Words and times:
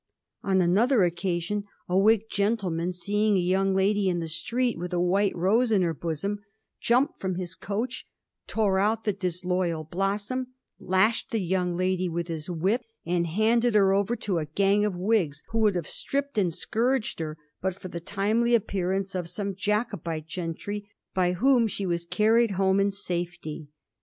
On 0.41 0.61
another 0.61 1.03
occasion, 1.03 1.65
a 1.87 1.95
Whig 1.95 2.23
gen 2.27 2.57
tleman 2.57 2.91
seeing 2.91 3.35
a 3.37 3.39
young 3.39 3.71
lady 3.75 4.09
in 4.09 4.19
the 4.19 4.27
street 4.27 4.79
with 4.79 4.93
a 4.93 4.99
white 4.99 5.35
rose 5.35 5.69
in 5.71 5.83
her 5.83 5.93
bosom, 5.93 6.39
jumped 6.79 7.19
from 7.19 7.35
his 7.35 7.53
coach, 7.53 8.07
tore 8.47 8.79
out 8.79 9.03
the 9.03 9.13
disloyal 9.13 9.83
blossom, 9.83 10.55
lashed 10.79 11.29
the 11.29 11.37
young 11.39 11.73
lady 11.77 12.09
with 12.09 12.29
his 12.29 12.49
whip, 12.49 12.81
and 13.05 13.27
handed 13.27 13.75
her 13.75 13.93
over 13.93 14.15
to 14.15 14.39
a 14.39 14.47
gang 14.47 14.83
of 14.83 14.95
Whigs, 14.95 15.43
who 15.49 15.59
would 15.59 15.75
have 15.75 15.87
stripped 15.87 16.35
and 16.35 16.51
scourged 16.51 17.19
her 17.19 17.37
but 17.61 17.75
for 17.75 17.87
the 17.89 17.99
timely 17.99 18.55
appearance 18.55 19.13
of 19.13 19.29
some 19.29 19.53
Jacobite 19.53 20.25
gentry, 20.25 20.89
by 21.13 21.33
whom 21.33 21.67
she 21.67 21.85
was 21.85 22.07
carried 22.07 22.49
home 22.57 22.79
in 22.79 22.89
safety. 22.89 23.67